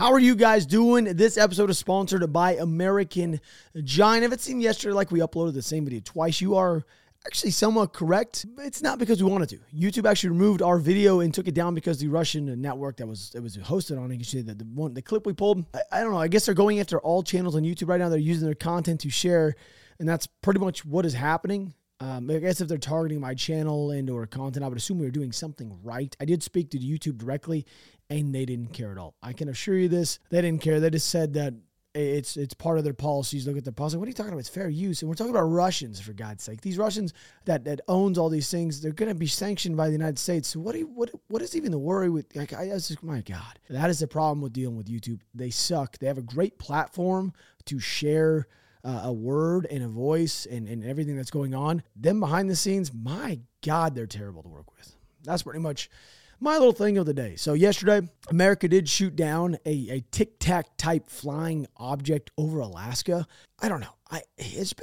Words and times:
How 0.00 0.14
are 0.14 0.18
you 0.18 0.34
guys 0.34 0.64
doing? 0.64 1.04
This 1.04 1.36
episode 1.36 1.68
is 1.68 1.78
sponsored 1.78 2.32
by 2.32 2.54
American 2.54 3.38
Giant. 3.84 4.24
If 4.24 4.32
it 4.32 4.40
seemed 4.40 4.62
yesterday 4.62 4.94
like 4.94 5.10
we 5.10 5.20
uploaded 5.20 5.52
the 5.52 5.60
same 5.60 5.84
video 5.84 6.00
twice, 6.02 6.40
you 6.40 6.54
are 6.54 6.86
actually 7.26 7.50
somewhat 7.50 7.92
correct. 7.92 8.46
It's 8.60 8.80
not 8.80 8.98
because 8.98 9.22
we 9.22 9.30
wanted 9.30 9.50
to. 9.50 9.58
YouTube 9.76 10.08
actually 10.08 10.30
removed 10.30 10.62
our 10.62 10.78
video 10.78 11.20
and 11.20 11.34
took 11.34 11.48
it 11.48 11.54
down 11.54 11.74
because 11.74 11.98
the 11.98 12.08
Russian 12.08 12.62
network 12.62 12.96
that 12.96 13.06
was 13.06 13.32
it 13.34 13.42
was 13.42 13.58
hosted 13.58 14.00
on. 14.00 14.10
You 14.10 14.16
can 14.16 14.24
see 14.24 14.40
that 14.40 14.58
the 14.58 14.64
one 14.64 14.94
the 14.94 15.02
clip 15.02 15.26
we 15.26 15.34
pulled. 15.34 15.66
I, 15.74 15.80
I 15.92 16.00
don't 16.00 16.12
know. 16.12 16.18
I 16.18 16.28
guess 16.28 16.46
they're 16.46 16.54
going 16.54 16.80
after 16.80 16.98
all 16.98 17.22
channels 17.22 17.54
on 17.54 17.64
YouTube 17.64 17.88
right 17.88 18.00
now. 18.00 18.08
They're 18.08 18.18
using 18.18 18.46
their 18.46 18.54
content 18.54 19.00
to 19.00 19.10
share, 19.10 19.54
and 19.98 20.08
that's 20.08 20.26
pretty 20.26 20.60
much 20.60 20.82
what 20.82 21.04
is 21.04 21.12
happening. 21.12 21.74
Um, 22.02 22.30
I 22.30 22.38
guess 22.38 22.62
if 22.62 22.68
they're 22.68 22.78
targeting 22.78 23.20
my 23.20 23.34
channel 23.34 23.90
and 23.90 24.08
or 24.08 24.26
content, 24.26 24.64
I 24.64 24.68
would 24.68 24.78
assume 24.78 24.98
we 24.98 25.04
were 25.04 25.10
doing 25.10 25.32
something 25.32 25.78
right. 25.82 26.16
I 26.18 26.24
did 26.24 26.42
speak 26.42 26.70
to 26.70 26.78
YouTube 26.78 27.18
directly, 27.18 27.66
and 28.10 28.34
they 28.34 28.44
didn't 28.44 28.72
care 28.74 28.92
at 28.92 28.98
all. 28.98 29.14
I 29.22 29.32
can 29.32 29.48
assure 29.48 29.76
you 29.76 29.88
this: 29.88 30.18
they 30.30 30.42
didn't 30.42 30.62
care. 30.62 30.80
They 30.80 30.90
just 30.90 31.08
said 31.08 31.34
that 31.34 31.54
it's 31.94 32.36
it's 32.36 32.54
part 32.54 32.78
of 32.78 32.84
their 32.84 32.94
policies. 32.94 33.46
Look 33.46 33.56
at 33.56 33.64
their 33.64 33.72
policy. 33.72 33.96
What 33.96 34.06
are 34.06 34.08
you 34.10 34.14
talking 34.14 34.32
about? 34.32 34.40
It's 34.40 34.48
fair 34.48 34.68
use, 34.68 35.02
and 35.02 35.08
we're 35.08 35.14
talking 35.14 35.34
about 35.34 35.44
Russians 35.44 36.00
for 36.00 36.12
God's 36.12 36.44
sake. 36.44 36.60
These 36.60 36.78
Russians 36.78 37.12
that 37.46 37.64
that 37.64 37.80
owns 37.88 38.18
all 38.18 38.28
these 38.28 38.50
things, 38.50 38.80
they're 38.80 38.92
going 38.92 39.08
to 39.08 39.14
be 39.14 39.26
sanctioned 39.26 39.76
by 39.76 39.86
the 39.86 39.92
United 39.92 40.18
States. 40.18 40.48
So 40.48 40.60
what 40.60 40.76
you, 40.76 40.86
what 40.86 41.10
what 41.28 41.42
is 41.42 41.56
even 41.56 41.72
the 41.72 41.78
worry 41.78 42.10
with? 42.10 42.34
Like, 42.36 42.52
I, 42.52 42.62
I 42.62 42.68
just, 42.74 43.02
my 43.02 43.22
God, 43.22 43.58
that 43.68 43.90
is 43.90 43.98
the 44.00 44.06
problem 44.06 44.40
with 44.40 44.52
dealing 44.52 44.76
with 44.76 44.88
YouTube. 44.88 45.20
They 45.34 45.50
suck. 45.50 45.98
They 45.98 46.06
have 46.06 46.18
a 46.18 46.22
great 46.22 46.58
platform 46.58 47.32
to 47.66 47.80
share 47.80 48.46
uh, 48.84 49.02
a 49.04 49.12
word 49.12 49.66
and 49.70 49.82
a 49.82 49.88
voice 49.88 50.46
and, 50.46 50.68
and 50.68 50.84
everything 50.84 51.16
that's 51.16 51.30
going 51.30 51.54
on. 51.54 51.82
Them 51.96 52.20
behind 52.20 52.48
the 52.48 52.56
scenes, 52.56 52.92
my 52.94 53.40
God, 53.62 53.94
they're 53.94 54.06
terrible 54.06 54.42
to 54.42 54.48
work 54.48 54.72
with. 54.76 54.94
That's 55.24 55.42
pretty 55.42 55.60
much 55.60 55.90
my 56.40 56.56
little 56.56 56.72
thing 56.72 56.98
of 56.98 57.06
the 57.06 57.14
day. 57.14 57.36
So 57.36 57.52
yesterday, 57.52 58.08
America 58.28 58.66
did 58.66 58.88
shoot 58.88 59.14
down 59.14 59.58
a, 59.66 59.88
a 59.90 60.04
tic 60.10 60.38
tac 60.38 60.76
type 60.76 61.10
flying 61.10 61.66
object 61.76 62.30
over 62.38 62.60
Alaska. 62.60 63.26
I 63.60 63.68
don't 63.68 63.80
know. 63.80 63.94
I 64.10 64.22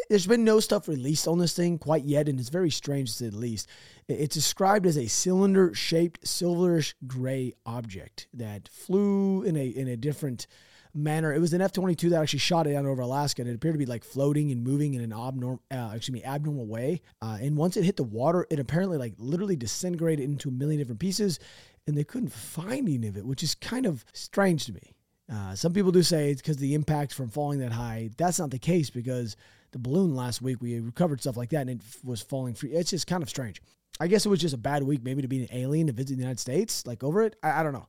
there's 0.10 0.28
been 0.28 0.46
no 0.46 0.60
stuff 0.60 0.88
released 0.88 1.28
on 1.28 1.40
this 1.40 1.56
thing 1.56 1.80
quite 1.80 2.06
yet, 2.06 2.30
and 2.30 2.40
it's 2.40 2.50
very 2.50 2.72
strange 2.72 3.10
to 3.10 3.16
say 3.16 3.30
the 3.30 3.38
least. 3.38 3.68
It's 4.08 4.36
described 4.36 4.86
as 4.86 4.98
a 4.98 5.08
cylinder 5.08 5.74
shaped 5.74 6.24
silverish 6.24 6.94
gray 7.08 7.54
object 7.66 8.28
that 8.34 8.70
flew 8.70 9.44
in 9.44 9.58
a 9.58 9.66
in 9.66 9.88
a 9.88 9.98
different 9.98 10.48
manner. 10.98 11.34
It 11.34 11.40
was 11.40 11.54
an 11.54 11.62
F 11.62 11.72
22 11.72 12.10
that 12.10 12.22
actually 12.22 12.40
shot 12.40 12.68
it 12.68 12.74
down 12.74 12.86
over 12.86 13.02
Alaska, 13.02 13.42
and 13.42 13.50
it 13.50 13.56
appeared 13.56 13.76
to 13.76 13.80
be 13.80 13.86
like 13.86 14.04
floating 14.04 14.52
and 14.52 14.64
moving 14.64 14.94
in 14.94 15.02
an 15.02 15.14
abnormal, 15.14 15.62
uh, 15.72 15.92
excuse 15.96 16.14
me, 16.14 16.24
abnormal 16.24 16.66
way. 16.66 17.02
Uh, 17.22 17.38
and 17.42 17.56
once 17.56 17.78
it 17.78 17.84
hit 17.84 17.98
the 17.98 18.04
water, 18.04 18.46
it 18.50 18.60
apparently 18.60 18.98
like 18.98 19.14
literally 19.18 19.56
disintegrated 19.56 20.26
into 20.26 20.50
a 20.50 20.52
million 20.52 20.80
different 20.80 21.00
pieces, 21.00 21.40
and 21.86 21.98
they 21.98 22.04
couldn't 22.04 22.32
find 22.32 22.90
any 22.90 23.08
of 23.08 23.18
it, 23.18 23.26
which 23.26 23.44
is 23.44 23.56
kind 23.56 23.86
of 23.86 24.04
strange 24.14 24.66
to 24.66 24.74
me. 24.74 24.94
Uh, 25.32 25.56
some 25.56 25.74
people 25.74 25.92
do 25.92 26.04
say 26.04 26.32
it's 26.32 26.42
because 26.42 26.58
the 26.58 26.74
impact 26.74 27.14
from 27.14 27.30
falling 27.30 27.60
that 27.60 27.72
high. 27.72 28.10
That's 28.18 28.40
not 28.40 28.52
the 28.52 28.60
case 28.60 28.90
because 28.90 29.36
the 29.72 29.80
balloon 29.80 30.16
last 30.16 30.42
week 30.42 30.62
we 30.62 30.80
recovered 30.80 31.20
stuff 31.20 31.36
like 31.36 31.50
that 31.50 31.68
and 31.68 31.70
it 31.70 31.82
was 32.04 32.22
falling 32.22 32.54
free. 32.54 32.72
It's 32.72 32.92
just 32.92 33.08
kind 33.08 33.22
of 33.22 33.30
strange. 33.30 33.62
I 34.00 34.08
guess 34.08 34.26
it 34.26 34.30
was 34.30 34.40
just 34.40 34.54
a 34.54 34.60
bad 34.60 34.84
week, 34.84 35.04
maybe 35.04 35.22
to 35.22 35.28
be 35.28 35.42
an 35.42 35.50
alien 35.52 35.88
to 35.88 35.94
visit 35.94 36.16
the 36.16 36.22
United 36.22 36.40
States, 36.40 36.86
like 36.86 37.04
over 37.04 37.24
it. 37.24 37.36
I, 37.44 37.60
I 37.60 37.64
don't 37.64 37.74
know. 37.74 37.88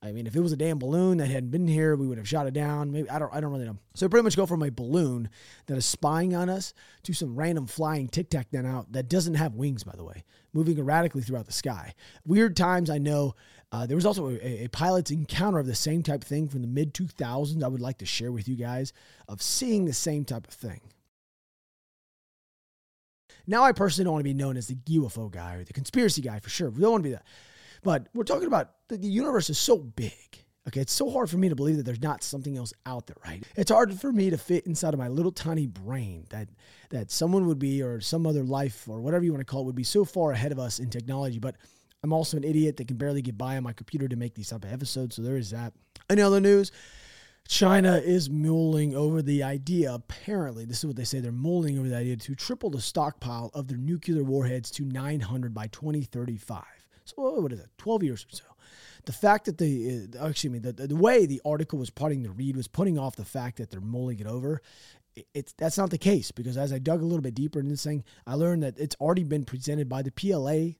I 0.00 0.12
mean, 0.12 0.28
if 0.28 0.36
it 0.36 0.40
was 0.40 0.52
a 0.52 0.56
damn 0.56 0.78
balloon 0.78 1.18
that 1.18 1.26
hadn't 1.26 1.50
been 1.50 1.66
here, 1.66 1.96
we 1.96 2.06
would 2.06 2.18
have 2.18 2.28
shot 2.28 2.46
it 2.46 2.54
down. 2.54 2.92
Maybe 2.92 3.10
I 3.10 3.18
don't. 3.18 3.34
I 3.34 3.40
don't 3.40 3.50
really 3.50 3.64
know. 3.64 3.78
So 3.94 4.08
pretty 4.08 4.22
much 4.22 4.36
go 4.36 4.46
from 4.46 4.62
a 4.62 4.70
balloon 4.70 5.28
that 5.66 5.76
is 5.76 5.86
spying 5.86 6.36
on 6.36 6.48
us 6.48 6.72
to 7.02 7.12
some 7.12 7.34
random 7.34 7.66
flying 7.66 8.06
tic 8.06 8.30
tac 8.30 8.48
then 8.52 8.64
out 8.64 8.92
that 8.92 9.08
doesn't 9.08 9.34
have 9.34 9.56
wings, 9.56 9.82
by 9.82 9.96
the 9.96 10.04
way, 10.04 10.22
moving 10.52 10.78
erratically 10.78 11.22
throughout 11.22 11.46
the 11.46 11.52
sky. 11.52 11.94
Weird 12.24 12.56
times, 12.56 12.90
I 12.90 12.98
know. 12.98 13.34
Uh, 13.72 13.86
there 13.86 13.96
was 13.96 14.06
also 14.06 14.28
a, 14.28 14.64
a 14.64 14.68
pilot's 14.68 15.10
encounter 15.10 15.58
of 15.58 15.66
the 15.66 15.74
same 15.74 16.02
type 16.04 16.22
of 16.22 16.28
thing 16.28 16.48
from 16.48 16.62
the 16.62 16.68
mid 16.68 16.94
2000s. 16.94 17.62
I 17.62 17.68
would 17.68 17.80
like 17.80 17.98
to 17.98 18.06
share 18.06 18.30
with 18.30 18.46
you 18.46 18.54
guys 18.54 18.92
of 19.26 19.42
seeing 19.42 19.84
the 19.84 19.92
same 19.92 20.24
type 20.24 20.46
of 20.46 20.54
thing. 20.54 20.80
Now, 23.48 23.64
I 23.64 23.72
personally 23.72 24.04
don't 24.04 24.12
want 24.12 24.20
to 24.20 24.30
be 24.30 24.34
known 24.34 24.56
as 24.56 24.68
the 24.68 24.76
UFO 24.76 25.30
guy 25.30 25.54
or 25.54 25.64
the 25.64 25.72
conspiracy 25.72 26.22
guy 26.22 26.38
for 26.38 26.50
sure. 26.50 26.70
We 26.70 26.82
don't 26.82 26.92
want 26.92 27.04
to 27.04 27.08
be 27.08 27.14
that. 27.14 27.24
But 27.82 28.08
we're 28.14 28.24
talking 28.24 28.46
about 28.46 28.70
the, 28.88 28.96
the 28.96 29.08
universe 29.08 29.50
is 29.50 29.58
so 29.58 29.78
big. 29.78 30.44
Okay, 30.66 30.80
it's 30.80 30.92
so 30.92 31.08
hard 31.10 31.30
for 31.30 31.38
me 31.38 31.48
to 31.48 31.56
believe 31.56 31.78
that 31.78 31.84
there's 31.84 32.02
not 32.02 32.22
something 32.22 32.58
else 32.58 32.74
out 32.84 33.06
there, 33.06 33.16
right? 33.24 33.42
It's 33.56 33.70
hard 33.70 33.98
for 33.98 34.12
me 34.12 34.28
to 34.28 34.36
fit 34.36 34.66
inside 34.66 34.92
of 34.92 35.00
my 35.00 35.08
little 35.08 35.32
tiny 35.32 35.66
brain 35.66 36.26
that 36.28 36.48
that 36.90 37.10
someone 37.10 37.46
would 37.46 37.58
be 37.58 37.82
or 37.82 38.00
some 38.00 38.26
other 38.26 38.44
life 38.44 38.86
or 38.86 39.00
whatever 39.00 39.24
you 39.24 39.32
want 39.32 39.40
to 39.40 39.50
call 39.50 39.62
it 39.62 39.64
would 39.64 39.74
be 39.74 39.84
so 39.84 40.04
far 40.04 40.32
ahead 40.32 40.52
of 40.52 40.58
us 40.58 40.78
in 40.78 40.90
technology. 40.90 41.38
But 41.38 41.56
I'm 42.02 42.12
also 42.12 42.36
an 42.36 42.44
idiot 42.44 42.76
that 42.76 42.88
can 42.88 42.98
barely 42.98 43.22
get 43.22 43.38
by 43.38 43.56
on 43.56 43.62
my 43.62 43.72
computer 43.72 44.08
to 44.08 44.16
make 44.16 44.34
these 44.34 44.50
type 44.50 44.64
of 44.64 44.72
episodes. 44.72 45.16
So 45.16 45.22
there 45.22 45.38
is 45.38 45.50
that. 45.50 45.72
In 46.10 46.20
other 46.20 46.40
news, 46.40 46.70
China 47.48 47.96
is 47.96 48.28
mulling 48.28 48.94
over 48.94 49.22
the 49.22 49.42
idea, 49.42 49.94
apparently, 49.94 50.66
this 50.66 50.78
is 50.78 50.86
what 50.86 50.96
they 50.96 51.04
say, 51.04 51.18
they're 51.18 51.32
mulling 51.32 51.78
over 51.78 51.88
the 51.88 51.96
idea 51.96 52.14
to 52.14 52.34
triple 52.34 52.68
the 52.68 52.80
stockpile 52.80 53.50
of 53.54 53.68
their 53.68 53.78
nuclear 53.78 54.22
warheads 54.22 54.70
to 54.72 54.84
900 54.84 55.54
by 55.54 55.66
2035. 55.68 56.62
What 57.16 57.52
is 57.52 57.60
it? 57.60 57.68
Twelve 57.78 58.02
years 58.02 58.24
or 58.30 58.36
so. 58.36 58.44
The 59.04 59.12
fact 59.12 59.46
that 59.46 59.58
the 59.58 60.08
uh, 60.20 60.26
excuse 60.26 60.52
me 60.52 60.58
the, 60.58 60.72
the 60.72 60.96
way 60.96 61.26
the 61.26 61.40
article 61.44 61.78
was 61.78 61.90
putting 61.90 62.24
to 62.24 62.30
read 62.30 62.56
was 62.56 62.68
putting 62.68 62.98
off 62.98 63.16
the 63.16 63.24
fact 63.24 63.58
that 63.58 63.70
they're 63.70 63.80
mulling 63.80 64.20
it 64.20 64.26
over. 64.26 64.60
it's 65.34 65.52
that's 65.54 65.78
not 65.78 65.90
the 65.90 65.98
case 65.98 66.30
because 66.30 66.56
as 66.56 66.72
I 66.72 66.78
dug 66.78 67.00
a 67.00 67.06
little 67.06 67.22
bit 67.22 67.34
deeper 67.34 67.58
into 67.58 67.70
this 67.70 67.84
thing, 67.84 68.04
I 68.26 68.34
learned 68.34 68.62
that 68.62 68.78
it's 68.78 68.96
already 69.00 69.24
been 69.24 69.44
presented 69.44 69.88
by 69.88 70.02
the 70.02 70.12
PLA 70.12 70.74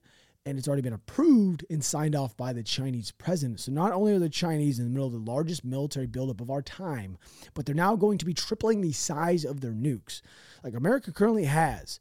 and 0.45 0.57
it's 0.57 0.67
already 0.67 0.81
been 0.81 0.93
approved 0.93 1.65
and 1.69 1.83
signed 1.83 2.15
off 2.15 2.35
by 2.37 2.53
the 2.53 2.63
Chinese 2.63 3.11
president. 3.11 3.59
So 3.59 3.71
not 3.71 3.91
only 3.91 4.13
are 4.13 4.19
the 4.19 4.29
Chinese 4.29 4.79
in 4.79 4.85
the 4.85 4.91
middle 4.91 5.07
of 5.07 5.13
the 5.13 5.31
largest 5.31 5.65
military 5.65 6.07
buildup 6.07 6.41
of 6.41 6.49
our 6.49 6.61
time, 6.61 7.17
but 7.53 7.65
they're 7.65 7.75
now 7.75 7.95
going 7.95 8.17
to 8.19 8.25
be 8.25 8.33
tripling 8.33 8.81
the 8.81 8.91
size 8.91 9.43
of 9.43 9.61
their 9.61 9.73
nukes. 9.73 10.21
Like 10.63 10.73
America 10.73 11.11
currently 11.11 11.45
has 11.45 11.99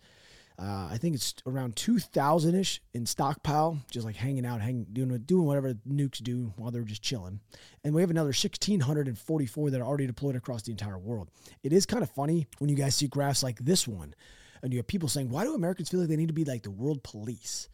uh, 0.61 0.89
I 0.91 0.99
think 0.99 1.15
it's 1.15 1.35
around 1.47 1.77
2,000 1.77 2.55
ish 2.57 2.81
in 2.93 3.07
stockpile, 3.07 3.79
just 3.93 4.05
like 4.05 4.17
hanging 4.17 4.45
out, 4.45 4.61
hanging, 4.61 4.87
doing, 4.93 5.17
doing 5.19 5.47
whatever 5.47 5.75
nukes 5.89 6.23
do 6.23 6.53
while 6.57 6.73
they're 6.73 6.83
just 6.83 7.03
chilling. 7.03 7.41
And 7.85 7.95
we 7.95 8.03
have 8.03 8.11
another 8.11 8.29
1,644 8.29 9.71
that 9.71 9.81
are 9.81 9.87
already 9.87 10.09
deployed 10.09 10.35
across 10.35 10.63
the 10.63 10.73
entire 10.73 10.99
world. 10.99 11.31
It 11.63 11.73
is 11.73 11.87
kind 11.87 12.03
of 12.03 12.11
funny 12.11 12.49
when 12.59 12.69
you 12.69 12.77
guys 12.77 12.97
see 12.97 13.07
graphs 13.07 13.43
like 13.43 13.59
this 13.61 13.87
one, 13.87 14.15
and 14.63 14.73
you 14.73 14.81
have 14.81 14.89
people 14.89 15.09
saying, 15.09 15.31
why 15.31 15.45
do 15.45 15.55
Americans 15.55 15.91
feel 15.91 16.01
like 16.01 16.09
they 16.09 16.17
need 16.17 16.29
to 16.29 16.35
be 16.35 16.45
like 16.45 16.65
the 16.65 16.71
world 16.73 17.05
police? 17.05 17.69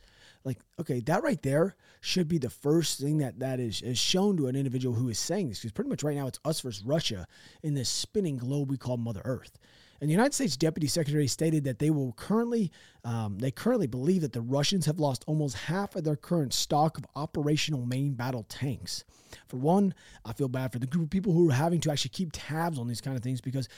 Like, 0.45 0.59
okay, 0.79 1.01
that 1.01 1.23
right 1.23 1.43
there 1.43 1.75
should 2.03 2.29
be 2.29 2.37
the 2.37 2.51
first 2.51 3.01
thing 3.01 3.17
that 3.19 3.39
that 3.39 3.61
is, 3.61 3.81
is 3.81 3.97
shown 3.97 4.37
to 4.37 4.47
an 4.47 4.57
individual 4.57 4.95
who 4.95 5.09
is 5.09 5.19
saying 5.19 5.49
this, 5.49 5.61
because 5.61 5.73
pretty 5.73 5.89
much 5.89 6.03
right 6.03 6.17
now 6.17 6.27
it's 6.27 6.41
us 6.45 6.61
versus 6.61 6.85
Russia 6.85 7.27
in 7.63 7.73
this 7.73 7.89
spinning 7.89 8.37
globe 8.37 8.71
we 8.71 8.77
call 8.77 8.99
Mother 8.99 9.23
Earth. 9.25 9.59
And 10.01 10.09
the 10.09 10.13
United 10.13 10.35
States 10.35 10.57
Deputy 10.57 10.87
Secretary 10.87 11.27
stated 11.27 11.65
that 11.65 11.79
they 11.79 11.91
will 11.91 12.13
currently, 12.13 12.71
um, 13.05 13.39
they 13.39 13.51
currently 13.51 13.87
believe 13.87 14.23
that 14.23 14.33
the 14.33 14.41
Russians 14.41 14.87
have 14.87 14.99
lost 14.99 15.25
almost 15.27 15.57
half 15.57 15.97
of 15.97 16.05
their 16.05 16.17
current 16.17 16.53
stock 16.53 16.99
of 16.99 17.07
operational 17.17 17.87
main 17.87 18.15
battle 18.15 18.45
tanks. 18.49 19.05
For 19.49 19.57
one, 19.57 19.95
I 20.25 20.33
feel 20.33 20.49
bad 20.49 20.73
for 20.73 20.79
the 20.79 20.87
group 20.87 21.05
of 21.05 21.11
people 21.11 21.33
who 21.33 21.51
are 21.51 21.55
having 21.55 21.81
to 21.81 21.91
actually 21.91 22.11
keep 22.11 22.31
tabs 22.33 22.79
on 22.79 22.89
these 22.89 23.01
kind 23.01 23.17
of 23.17 23.23
things 23.23 23.41
because 23.41 23.69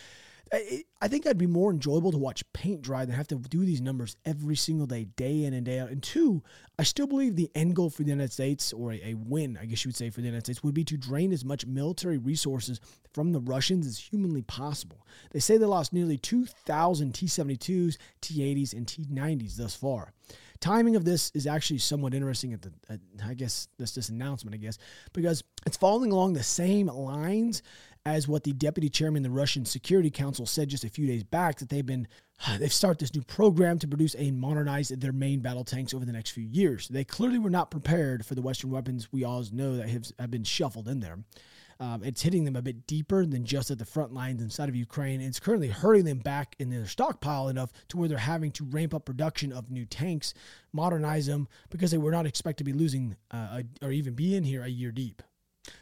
I 0.53 1.09
think 1.09 1.27
I'd 1.27 1.39
be 1.39 1.47
more 1.47 1.73
enjoyable 1.73 2.13
to 2.13 2.19
watch 2.19 2.45
paint 2.53 2.81
dry 2.81 3.05
than 3.05 3.17
have 3.17 3.27
to 3.29 3.37
do 3.37 3.65
these 3.65 3.81
numbers 3.81 4.17
every 4.25 4.55
single 4.55 4.87
day, 4.87 5.05
day 5.17 5.45
in 5.45 5.55
and 5.55 5.67
day 5.67 5.81
out. 5.81 5.91
And 5.91 6.01
two, 6.01 6.43
I 6.79 6.85
still 6.85 7.09
believe 7.09 7.35
the 7.35 7.51
end 7.57 7.75
goal 7.75 7.91
for 7.91 8.05
the 8.05 8.11
United 8.11 8.33
States, 8.33 8.73
or 8.73 8.93
a, 8.93 9.15
win, 9.15 9.59
I 9.61 9.65
guess 9.65 9.85
you 9.85 9.89
would 9.89 9.97
say, 9.97 10.09
for 10.09 10.21
the 10.21 10.27
United 10.27 10.47
States, 10.47 10.63
would 10.63 10.75
be 10.75 10.85
to 10.85 10.97
drain 10.97 11.33
as 11.33 11.45
much 11.45 11.67
military 11.67 12.19
resources 12.19 12.81
from 13.13 13.33
the 13.33 13.41
Russians 13.41 13.89
as 13.89 13.99
humanly 13.99 14.43
possible. 14.43 15.05
They 15.33 15.41
say 15.41 15.57
they 15.57 15.67
lost 15.67 15.93
nearly 15.93 16.17
2,000 16.17 17.13
T 17.13 17.27
72s, 17.27 17.97
T 18.21 18.39
80s, 18.39 18.73
and 18.73 18.87
T 18.87 19.05
90s 19.05 19.57
thus 19.57 19.75
far. 19.75 20.13
Timing 20.61 20.97
of 20.97 21.05
this 21.05 21.31
is 21.35 21.47
actually 21.47 21.79
somewhat 21.79 22.15
interesting 22.15 22.53
at 22.53 22.63
the, 22.63 22.73
at, 22.89 23.01
I 23.25 23.35
guess, 23.35 23.69
this, 23.79 23.93
this 23.93 24.09
announcement, 24.09 24.55
I 24.55 24.59
guess, 24.59 24.79
because 25.13 25.43
it's 25.67 25.77
following 25.77 26.13
along 26.13 26.33
the 26.33 26.43
same 26.43 26.87
lines 26.87 27.63
as 28.07 28.29
what 28.29 28.45
the 28.45 28.53
deputy 28.53 28.89
chairman 28.89 29.27
of 29.27 29.33
the 29.33 29.37
Russian 29.37 29.65
Security 29.65 30.11
Council 30.11 30.47
said 30.47 30.69
just 30.69 30.85
a 30.85 30.89
few 30.89 31.09
days 31.09 31.25
back 31.25 31.59
that 31.59 31.69
they've 31.69 31.85
been 31.85 32.07
they've 32.59 32.73
started 32.73 33.01
this 33.01 33.15
new 33.15 33.23
program 33.23 33.79
to 33.81 33.89
produce 33.89 34.15
and 34.15 34.39
modernize 34.39 34.89
their 34.89 35.13
main 35.13 35.41
battle 35.41 35.65
tanks 35.65 35.93
over 35.93 36.05
the 36.05 36.13
next 36.13 36.31
few 36.31 36.45
years. 36.45 36.87
They 36.87 37.03
clearly 37.03 37.41
were 37.41 37.51
not 37.51 37.71
prepared 37.71 38.25
for 38.25 38.37
the 38.37 38.43
Western 38.43 38.71
weapons 38.71 39.13
we 39.13 39.25
all 39.25 39.45
know 39.53 39.77
that 39.77 39.89
have, 39.89 40.07
have 40.21 40.31
been 40.31 40.45
shuffled 40.45 40.87
in 40.87 41.01
there. 41.01 41.19
Um, 41.79 42.03
it's 42.05 42.23
hitting 42.23 42.45
them 42.45 42.57
a 42.57 42.63
bit 42.63 42.87
deeper 42.87 43.27
than 43.27 43.45
just 43.45 43.71
at 43.71 43.79
the 43.79 43.85
front 43.85 44.15
lines 44.15 44.41
inside 44.41 44.69
of 44.69 44.77
Ukraine. 44.77 45.21
It's 45.21 45.41
currently 45.41 45.69
hurting 45.69 46.05
them 46.05 46.21
back 46.21 46.55
in 46.59 46.71
their 46.71 46.87
stockpile 46.87 47.49
enough 47.49 47.71
to 47.89 47.99
where 47.99 48.09
they're 48.09 48.17
having 48.17 48.53
to 48.53 48.65
ramp 48.65 48.95
up 48.95 49.05
production 49.05 49.53
of 49.53 49.71
new 49.71 49.85
tanks, 49.85 50.33
modernize 50.73 51.27
them 51.27 51.49
because 51.69 51.91
they 51.91 51.99
were 51.99 52.13
not 52.13 52.25
expected 52.25 52.65
to 52.65 52.73
be 52.73 52.79
losing 52.79 53.17
uh, 53.31 53.61
a, 53.83 53.85
or 53.85 53.91
even 53.91 54.15
be 54.15 54.37
in 54.37 54.45
here 54.45 54.63
a 54.63 54.69
year 54.69 54.93
deep. 54.93 55.23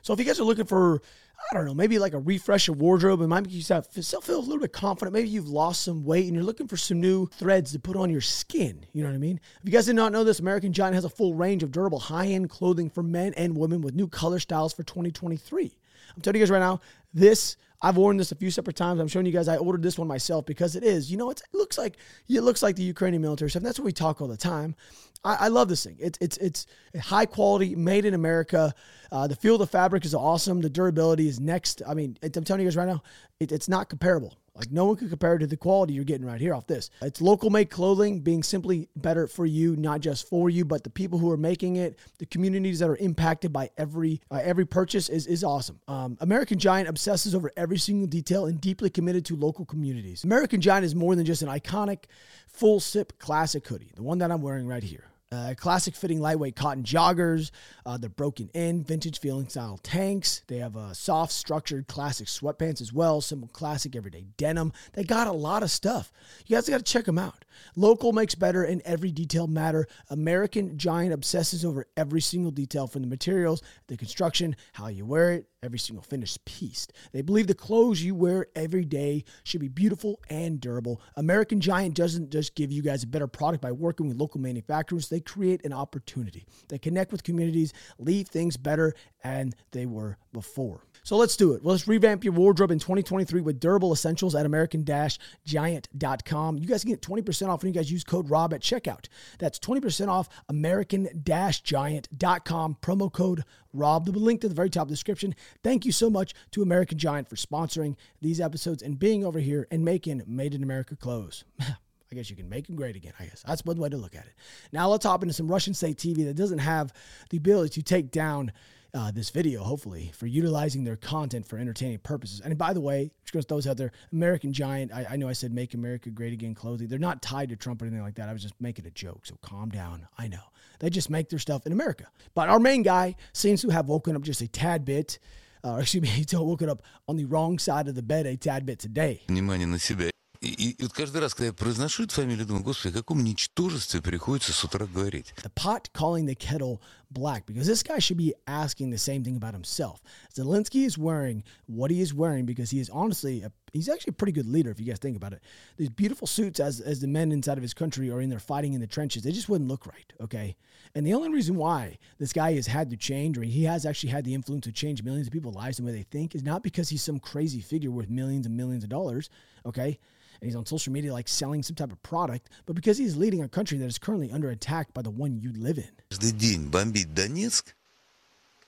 So 0.02 0.12
if 0.12 0.18
you 0.18 0.24
guys 0.24 0.40
are 0.40 0.44
looking 0.44 0.66
for, 0.66 1.02
I 1.50 1.54
don't 1.54 1.66
know, 1.66 1.74
maybe 1.74 1.98
like 1.98 2.14
a 2.14 2.18
refresh 2.18 2.68
of 2.68 2.80
wardrobe 2.80 3.20
and 3.20 3.30
maybe 3.30 3.50
you 3.50 3.62
feel 3.62 3.82
a 4.28 4.38
little 4.38 4.58
bit 4.58 4.72
confident, 4.72 5.12
maybe 5.12 5.28
you've 5.28 5.48
lost 5.48 5.82
some 5.82 6.04
weight 6.04 6.26
and 6.26 6.34
you're 6.34 6.44
looking 6.44 6.68
for 6.68 6.76
some 6.76 7.00
new 7.00 7.26
threads 7.26 7.72
to 7.72 7.78
put 7.78 7.96
on 7.96 8.10
your 8.10 8.20
skin. 8.20 8.86
You 8.92 9.02
know 9.02 9.10
what 9.10 9.16
I 9.16 9.18
mean? 9.18 9.40
If 9.60 9.66
you 9.66 9.72
guys 9.72 9.86
did 9.86 9.96
not 9.96 10.12
know 10.12 10.24
this, 10.24 10.40
American 10.40 10.72
Giant 10.72 10.94
has 10.94 11.04
a 11.04 11.10
full 11.10 11.34
range 11.34 11.62
of 11.62 11.72
durable 11.72 11.98
high-end 11.98 12.50
clothing 12.50 12.88
for 12.88 13.02
men 13.02 13.34
and 13.34 13.56
women 13.56 13.80
with 13.80 13.94
new 13.94 14.08
color 14.08 14.38
styles 14.38 14.72
for 14.72 14.82
2023. 14.84 15.76
I'm 16.14 16.22
telling 16.22 16.36
you 16.36 16.42
guys 16.42 16.50
right 16.50 16.58
now, 16.60 16.80
this 17.12 17.56
I've 17.84 17.98
worn 17.98 18.16
this 18.16 18.32
a 18.32 18.34
few 18.34 18.50
separate 18.50 18.76
times. 18.76 18.98
I'm 18.98 19.08
showing 19.08 19.26
you 19.26 19.32
guys 19.32 19.46
I 19.46 19.58
ordered 19.58 19.82
this 19.82 19.98
one 19.98 20.08
myself 20.08 20.46
because 20.46 20.74
it 20.74 20.82
is, 20.82 21.10
you 21.10 21.18
know, 21.18 21.28
it 21.28 21.42
looks 21.52 21.76
like 21.76 21.98
it 22.30 22.40
looks 22.40 22.62
like 22.62 22.76
the 22.76 22.82
Ukrainian 22.82 23.20
military 23.20 23.50
stuff. 23.50 23.62
That's 23.62 23.78
what 23.78 23.84
we 23.84 23.92
talk 23.92 24.22
all 24.22 24.26
the 24.26 24.38
time. 24.38 24.74
I, 25.22 25.34
I 25.34 25.48
love 25.48 25.68
this 25.68 25.84
thing. 25.84 25.96
It's 26.00 26.16
it's 26.18 26.38
it's 26.38 26.66
high 26.98 27.26
quality, 27.26 27.76
made 27.76 28.06
in 28.06 28.14
America. 28.14 28.72
Uh, 29.12 29.26
the 29.26 29.36
feel 29.36 29.56
of 29.56 29.58
the 29.58 29.66
fabric 29.66 30.06
is 30.06 30.14
awesome. 30.14 30.62
The 30.62 30.70
durability 30.70 31.28
is 31.28 31.40
next. 31.40 31.82
I 31.86 31.92
mean, 31.92 32.16
I'm 32.22 32.30
telling 32.30 32.62
you 32.62 32.66
guys 32.66 32.76
right 32.76 32.88
now, 32.88 33.02
it, 33.38 33.52
it's 33.52 33.68
not 33.68 33.90
comparable. 33.90 34.34
Like 34.56 34.70
no 34.70 34.84
one 34.84 34.96
could 34.96 35.10
compare 35.10 35.36
to 35.36 35.46
the 35.46 35.56
quality 35.56 35.94
you're 35.94 36.04
getting 36.04 36.26
right 36.26 36.40
here 36.40 36.54
off 36.54 36.66
this. 36.66 36.90
It's 37.02 37.20
local 37.20 37.50
made 37.50 37.70
clothing 37.70 38.20
being 38.20 38.42
simply 38.44 38.88
better 38.94 39.26
for 39.26 39.46
you, 39.46 39.74
not 39.74 40.00
just 40.00 40.28
for 40.28 40.48
you, 40.48 40.64
but 40.64 40.84
the 40.84 40.90
people 40.90 41.18
who 41.18 41.30
are 41.32 41.36
making 41.36 41.76
it, 41.76 41.98
the 42.18 42.26
communities 42.26 42.78
that 42.78 42.88
are 42.88 42.96
impacted 42.96 43.52
by 43.52 43.70
every 43.76 44.20
uh, 44.30 44.40
every 44.42 44.64
purchase 44.64 45.08
is 45.08 45.26
is 45.26 45.42
awesome. 45.42 45.80
Um, 45.88 46.16
American 46.20 46.58
Giant 46.58 46.88
obsesses 46.88 47.34
over 47.34 47.50
every 47.56 47.78
single 47.78 48.06
detail 48.06 48.46
and 48.46 48.60
deeply 48.60 48.90
committed 48.90 49.24
to 49.26 49.36
local 49.36 49.64
communities. 49.64 50.22
American 50.22 50.60
Giant 50.60 50.84
is 50.84 50.94
more 50.94 51.16
than 51.16 51.24
just 51.24 51.42
an 51.42 51.48
iconic 51.48 52.04
full 52.46 52.78
zip 52.78 53.18
classic 53.18 53.66
hoodie, 53.66 53.90
the 53.96 54.02
one 54.02 54.18
that 54.18 54.30
I'm 54.30 54.42
wearing 54.42 54.68
right 54.68 54.82
here. 54.82 55.10
Uh, 55.34 55.52
classic 55.54 55.96
fitting 55.96 56.20
lightweight 56.20 56.54
cotton 56.54 56.84
joggers. 56.84 57.50
Uh, 57.84 57.98
they're 57.98 58.08
broken 58.08 58.48
in, 58.54 58.84
vintage 58.84 59.18
feeling 59.18 59.48
style 59.48 59.78
tanks. 59.82 60.42
They 60.46 60.58
have 60.58 60.76
a 60.76 60.94
soft 60.94 61.32
structured 61.32 61.88
classic 61.88 62.28
sweatpants 62.28 62.80
as 62.80 62.92
well. 62.92 63.20
Simple 63.20 63.48
classic 63.48 63.96
everyday 63.96 64.26
denim. 64.36 64.72
They 64.92 65.02
got 65.02 65.26
a 65.26 65.32
lot 65.32 65.64
of 65.64 65.72
stuff. 65.72 66.12
You 66.46 66.54
guys 66.54 66.68
got 66.68 66.78
to 66.78 66.84
check 66.84 67.04
them 67.04 67.18
out. 67.18 67.44
Local 67.74 68.12
makes 68.12 68.36
better 68.36 68.62
and 68.62 68.80
every 68.84 69.10
detail 69.10 69.48
matter. 69.48 69.88
American 70.08 70.78
Giant 70.78 71.12
obsesses 71.12 71.64
over 71.64 71.86
every 71.96 72.20
single 72.20 72.52
detail 72.52 72.86
from 72.86 73.02
the 73.02 73.08
materials, 73.08 73.60
the 73.88 73.96
construction, 73.96 74.54
how 74.72 74.86
you 74.86 75.04
wear 75.04 75.32
it, 75.32 75.48
every 75.62 75.78
single 75.78 76.02
finished 76.02 76.44
piece. 76.44 76.86
They 77.12 77.22
believe 77.22 77.46
the 77.46 77.54
clothes 77.54 78.02
you 78.02 78.14
wear 78.14 78.46
every 78.54 78.84
day 78.84 79.24
should 79.44 79.60
be 79.60 79.68
beautiful 79.68 80.20
and 80.28 80.60
durable. 80.60 81.00
American 81.16 81.60
Giant 81.60 81.94
doesn't 81.94 82.30
just 82.30 82.54
give 82.54 82.70
you 82.70 82.82
guys 82.82 83.02
a 83.02 83.06
better 83.06 83.26
product 83.26 83.62
by 83.62 83.72
working 83.72 84.06
with 84.06 84.18
local 84.18 84.40
manufacturers, 84.40 85.08
they 85.08 85.20
create 85.24 85.64
an 85.64 85.72
opportunity. 85.72 86.44
They 86.68 86.78
connect 86.78 87.12
with 87.12 87.22
communities, 87.22 87.72
leave 87.98 88.28
things 88.28 88.56
better 88.56 88.94
than 89.22 89.52
they 89.72 89.86
were 89.86 90.18
before. 90.32 90.82
So 91.04 91.16
let's 91.18 91.36
do 91.36 91.52
it. 91.52 91.62
Let's 91.62 91.86
revamp 91.86 92.24
your 92.24 92.32
wardrobe 92.32 92.70
in 92.70 92.78
2023 92.78 93.42
with 93.42 93.60
durable 93.60 93.92
essentials 93.92 94.34
at 94.34 94.46
American-Giant.com. 94.46 96.58
You 96.58 96.66
guys 96.66 96.82
can 96.82 96.92
get 96.92 97.02
20% 97.02 97.48
off 97.48 97.62
when 97.62 97.74
you 97.74 97.78
guys 97.78 97.92
use 97.92 98.04
code 98.04 98.30
ROB 98.30 98.54
at 98.54 98.62
checkout. 98.62 99.08
That's 99.38 99.58
20% 99.58 100.08
off 100.08 100.30
American-Giant.com. 100.48 102.78
Promo 102.80 103.12
code 103.12 103.44
ROB. 103.74 104.06
The 104.06 104.12
link 104.12 104.40
to 104.40 104.48
the 104.48 104.54
very 104.54 104.70
top 104.70 104.84
of 104.84 104.88
the 104.88 104.94
description. 104.94 105.34
Thank 105.62 105.84
you 105.84 105.92
so 105.92 106.08
much 106.08 106.32
to 106.52 106.62
American 106.62 106.96
Giant 106.96 107.28
for 107.28 107.36
sponsoring 107.36 107.96
these 108.22 108.40
episodes 108.40 108.82
and 108.82 108.98
being 108.98 109.26
over 109.26 109.40
here 109.40 109.68
and 109.70 109.84
making 109.84 110.22
Made 110.26 110.54
in 110.54 110.62
America 110.62 110.96
clothes. 110.96 111.44
I 112.13 112.15
guess 112.15 112.29
you 112.29 112.35
can 112.35 112.49
make 112.49 112.67
them 112.67 112.75
great 112.75 112.95
again. 112.95 113.13
I 113.19 113.25
guess 113.25 113.43
that's 113.45 113.63
one 113.63 113.77
way 113.77 113.89
to 113.89 113.97
look 113.97 114.15
at 114.15 114.25
it. 114.25 114.33
Now 114.71 114.89
let's 114.89 115.05
hop 115.05 115.21
into 115.21 115.33
some 115.33 115.47
Russian 115.47 115.73
state 115.73 115.97
TV 115.97 116.25
that 116.25 116.35
doesn't 116.35 116.59
have 116.59 116.91
the 117.29 117.37
ability 117.37 117.81
to 117.81 117.83
take 117.83 118.11
down 118.11 118.51
uh, 118.93 119.11
this 119.11 119.29
video, 119.29 119.63
hopefully, 119.63 120.11
for 120.15 120.25
utilizing 120.25 120.83
their 120.83 120.95
content 120.95 121.45
for 121.45 121.57
entertaining 121.57 121.99
purposes. 121.99 122.41
And 122.41 122.57
by 122.57 122.73
the 122.73 122.81
way, 122.81 123.11
just 123.23 123.33
going 123.33 123.43
to 123.43 123.47
throw 123.47 123.57
this 123.57 123.67
out 123.67 123.77
there 123.77 123.91
American 124.11 124.51
Giant, 124.51 124.91
I, 124.91 125.05
I, 125.11 125.15
know 125.15 125.27
I 125.27 125.33
said 125.33 125.53
make 125.53 125.73
America 125.73 126.09
great 126.09 126.33
again 126.33 126.55
clothing. 126.55 126.87
They're 126.87 126.97
not 126.97 127.21
tied 127.21 127.49
to 127.49 127.55
Trump 127.55 127.81
or 127.81 127.85
anything 127.85 128.01
like 128.01 128.15
that. 128.15 128.29
I 128.29 128.33
was 128.33 128.41
just 128.41 128.59
making 128.59 128.87
a 128.87 128.91
joke. 128.91 129.25
So 129.25 129.35
calm 129.41 129.69
down. 129.69 130.07
I 130.17 130.27
know. 130.27 130.41
They 130.79 130.89
just 130.89 131.09
make 131.09 131.29
their 131.29 131.39
stuff 131.39 131.65
in 131.67 131.71
America. 131.71 132.07
But 132.33 132.49
our 132.49 132.59
main 132.59 132.83
guy 132.83 133.15
seems 133.33 133.61
to 133.61 133.69
have 133.69 133.87
woken 133.87 134.15
up 134.15 134.23
just 134.23 134.41
a 134.41 134.47
tad 134.47 134.85
bit. 134.85 135.19
Uh, 135.63 135.77
excuse 135.81 136.01
me, 136.01 136.07
he's 136.07 136.33
woken 136.33 136.69
up 136.69 136.81
on 137.07 137.17
the 137.17 137.25
wrong 137.25 137.59
side 137.59 137.87
of 137.87 137.95
the 137.95 138.03
bed 138.03 138.25
a 138.25 138.37
tad 138.37 138.65
bit 138.65 138.79
today. 138.79 139.21
Внимание 139.27 139.67
на 139.67 139.77
себя. 139.77 140.09
И, 140.43 140.71
и 140.71 140.83
вот 140.83 140.93
каждый 140.93 141.19
раз, 141.19 141.33
когда 141.33 141.47
я 141.47 141.53
произношу 141.53 142.03
эту 142.03 142.13
фамилию, 142.13 142.45
думаю, 142.45 142.63
господи, 142.63 142.93
о 142.93 142.99
каком 142.99 143.25
ничтожестве 143.25 144.01
приходится 144.01 144.53
с 144.53 144.63
утра 144.63 144.85
говорить. 144.85 145.33
The 145.43 145.51
pot 145.53 145.89
calling 145.91 146.25
the 146.25 146.35
kettle 146.35 146.79
black 147.11 147.45
because 147.45 147.67
this 147.67 147.83
guy 147.83 147.99
should 147.99 148.15
be 148.15 148.33
asking 148.47 148.89
the 148.89 148.97
same 148.97 149.21
thing 149.21 149.35
about 149.35 149.53
himself. 149.53 150.01
Zelensky 150.33 150.85
is 150.85 150.97
wearing 150.97 151.43
what 151.67 151.91
he 151.91 151.99
is 151.99 152.13
wearing 152.13 152.45
because 152.45 152.69
he 152.71 152.79
is 152.79 152.89
honestly, 152.89 153.43
a, 153.43 153.51
he's 153.73 153.89
actually 153.89 154.11
a 154.11 154.13
pretty 154.13 154.31
good 154.31 154.45
leader 154.45 154.71
if 154.71 154.79
you 154.79 154.85
guys 154.85 154.99
think 154.99 155.17
about 155.17 155.33
it. 155.33 155.41
These 155.75 155.89
beautiful 155.89 156.25
suits 156.25 156.61
as, 156.61 156.79
as 156.79 157.01
the 157.01 157.07
men 157.07 157.33
inside 157.33 157.57
of 157.57 157.61
his 157.61 157.73
country 157.73 158.09
are 158.09 158.21
in 158.21 158.29
there 158.29 158.39
fighting 158.39 158.71
in 158.71 158.79
the 158.79 158.87
trenches, 158.87 159.23
they 159.23 159.33
just 159.33 159.49
wouldn't 159.49 159.69
look 159.69 159.85
right, 159.85 160.13
okay? 160.21 160.55
And 160.95 161.05
the 161.05 161.15
only 161.15 161.29
reason 161.29 161.57
why 161.57 161.97
this 162.17 162.31
guy 162.31 162.53
has 162.53 162.67
had 162.67 162.89
to 162.91 162.95
change 162.95 163.37
or 163.37 163.43
he 163.43 163.65
has 163.65 163.85
actually 163.85 164.11
had 164.11 164.23
the 164.23 164.33
influence 164.33 164.63
to 164.63 164.71
change 164.71 165.03
millions 165.03 165.27
of 165.27 165.33
people's 165.33 165.55
lives 165.55 165.77
the 165.77 165.83
way 165.83 165.91
they 165.91 166.03
think 166.03 166.33
is 166.33 166.43
not 166.43 166.63
because 166.63 166.87
he's 166.87 167.03
some 167.03 167.19
crazy 167.19 167.59
figure 167.59 167.91
worth 167.91 168.09
millions 168.09 168.45
and 168.45 168.55
millions 168.55 168.85
of 168.85 168.89
dollars, 168.89 169.29
okay? 169.65 169.99
and 170.41 170.47
he's 170.47 170.55
on 170.55 170.65
social 170.65 170.93
media 170.93 171.13
like 171.13 171.27
selling 171.27 171.63
some 171.63 171.75
type 171.75 171.91
of 171.91 172.01
product, 172.01 172.49
but 172.65 172.75
because 172.75 172.97
he's 172.97 173.15
leading 173.15 173.43
a 173.43 173.49
country 173.49 173.77
that 173.77 173.85
is 173.85 173.97
currently 173.97 174.31
under 174.31 174.49
attack 174.49 174.93
by 174.93 175.01
the 175.01 175.09
one 175.09 175.39
you 175.39 175.51
live 175.53 175.77
in. 175.77 175.91
Каждый 176.09 176.31
день 176.31 176.69
бомбить 176.69 177.13
Донецк, 177.13 177.75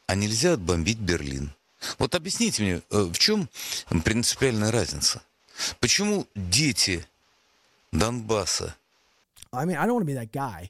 а 0.08 0.16
нельзя 0.16 0.54
отбомбить 0.54 1.00
Берлин. 1.00 1.52
Вот 1.98 2.14
объясните 2.14 2.62
мне, 2.62 2.82
в 2.90 3.18
чем 3.18 3.50
принципиальная 4.04 4.72
разница? 4.72 5.24
Почему 5.80 6.28
дети 6.36 7.06
Донбасса? 7.92 8.76
I 9.54 9.66
mean, 9.66 9.78
I 9.78 9.86
don't 9.86 9.96
want 9.96 10.02
to 10.02 10.06
be 10.06 10.14
that 10.14 10.32
guy, 10.32 10.70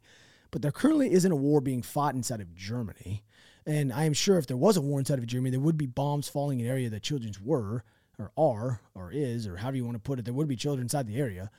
but 0.52 0.62
there 0.62 0.72
currently 0.72 1.12
isn't 1.12 1.32
a 1.32 1.36
war 1.36 1.62
being 1.62 1.82
fought 1.82 2.16
inside 2.16 2.40
of 2.40 2.56
Germany. 2.56 3.24
And 3.66 3.94
I 3.94 4.06
am 4.06 4.14
sure 4.14 4.40
if 4.40 4.48
there 4.48 4.58
was 4.58 4.76
a 4.76 4.82
war 4.82 5.00
inside 5.00 5.20
of 5.20 5.28
Germany, 5.28 5.52
there 5.52 5.60
would 5.60 5.78
be 5.78 5.86
bombs 5.86 6.28
falling 6.28 6.60
in 6.60 6.66
an 6.66 6.72
area 6.72 6.90
that 6.90 7.04
children's 7.04 7.40
were 7.40 7.84
or 8.18 8.32
are 8.38 8.82
or 8.94 9.12
is 9.12 9.48
or 9.48 9.58
however 9.58 9.78
you 9.78 9.86
want 9.86 9.96
to 9.96 10.00
put 10.00 10.20
it, 10.20 10.26
there 10.26 10.34
would 10.34 10.48
be 10.48 10.56
children 10.56 10.84
inside 10.86 11.08
the 11.08 11.18
area. 11.18 11.50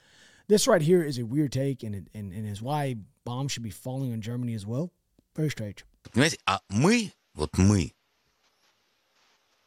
This 0.48 0.66
right 0.66 0.82
here 0.82 1.02
is 1.02 1.18
a 1.18 1.24
weird 1.24 1.52
take 1.52 1.82
and, 1.82 1.94
it, 1.94 2.08
and, 2.14 2.32
and 2.32 2.46
is 2.48 2.60
why 2.60 2.96
bombs 3.24 3.52
should 3.52 3.62
be 3.62 3.70
falling 3.70 4.12
on 4.12 4.20
Germany 4.20 4.54
as 4.54 4.66
well. 4.66 4.90
Very 5.34 5.50
strange. 5.50 5.84
Понимаете, 6.12 6.38
а 6.46 6.60
мы, 6.68 7.12
вот 7.34 7.56
мы, 7.56 7.92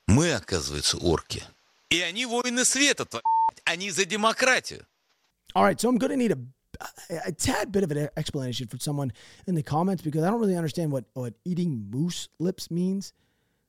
мы, 0.07 0.33
оказывается, 0.33 0.97
орки. 0.97 1.43
И 1.89 2.01
они 2.01 2.25
воины 2.25 2.65
света, 2.65 3.07
они 3.63 3.89
за 3.89 4.05
демократию. 4.05 4.85
All 5.55 5.63
right, 5.63 5.79
so 5.79 5.87
I'm 5.87 5.97
going 5.97 6.11
to 6.11 6.17
need 6.17 6.33
a, 6.33 6.39
a 7.25 7.31
tad 7.31 7.71
bit 7.71 7.83
of 7.83 7.91
an 7.91 8.09
explanation 8.17 8.67
for 8.67 8.77
someone 8.77 9.13
in 9.47 9.55
the 9.55 9.63
comments 9.63 10.01
because 10.01 10.23
I 10.23 10.29
don't 10.29 10.41
really 10.41 10.57
understand 10.57 10.91
what, 10.91 11.05
what 11.13 11.33
eating 11.45 11.87
moose 11.89 12.27
lips 12.39 12.69
means. 12.69 13.13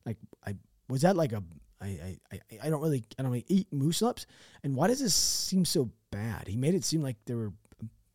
Like, 0.04 0.16
I 0.44 0.56
was 0.88 1.02
that 1.02 1.16
like 1.16 1.32
a 1.32 1.42
I, 1.80 2.18
I, 2.32 2.40
I 2.64 2.70
don't 2.70 2.80
really 2.80 3.04
I 3.18 3.22
don't 3.22 3.30
really 3.30 3.44
eat 3.48 3.72
moose 3.72 4.02
lips. 4.02 4.26
And 4.62 4.74
why 4.74 4.88
does 4.88 5.00
this 5.00 5.14
seem 5.14 5.64
so 5.64 5.90
bad? 6.10 6.48
He 6.48 6.56
made 6.56 6.74
it 6.74 6.84
seem 6.84 7.02
like 7.02 7.16
they 7.26 7.34
were 7.34 7.52